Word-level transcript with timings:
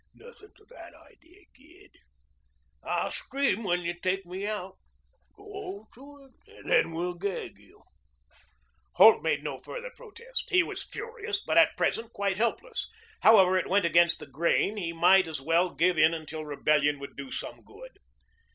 "Nothing 0.15 0.49
to 0.55 0.65
that 0.65 0.95
idee, 0.95 1.47
Gid." 1.53 1.91
"I'll 2.81 3.11
scream 3.11 3.63
when 3.63 3.81
you 3.81 3.93
take 3.99 4.25
me 4.25 4.47
out." 4.47 4.79
"Go 5.35 5.85
to 5.93 6.31
it. 6.47 6.65
Then 6.65 6.93
we'll 6.95 7.13
gag 7.13 7.59
you." 7.59 7.83
Holt 8.93 9.21
made 9.21 9.43
no 9.43 9.59
further 9.59 9.91
protest. 9.95 10.45
He 10.49 10.63
was 10.63 10.81
furious, 10.83 11.39
but 11.43 11.59
at 11.59 11.77
present 11.77 12.13
quite 12.13 12.37
helpless. 12.37 12.89
However 13.21 13.55
it 13.59 13.69
went 13.69 13.85
against 13.85 14.17
the 14.17 14.25
grain, 14.25 14.75
he 14.77 14.91
might 14.91 15.27
as 15.27 15.39
well 15.39 15.69
give 15.69 15.99
in 15.99 16.15
until 16.15 16.45
rebellion 16.45 16.97
would 16.97 17.15
do 17.15 17.29
some 17.29 17.61
good. 17.63 17.99